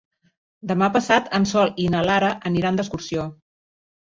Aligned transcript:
Demà 0.71 0.87
passat 0.95 1.29
en 1.39 1.45
Sol 1.51 1.71
i 1.83 1.87
na 1.97 2.01
Lara 2.09 2.33
aniran 2.53 2.81
d'excursió. 2.81 3.29